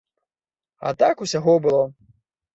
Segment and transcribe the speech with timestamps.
[0.87, 1.83] А так усяго было.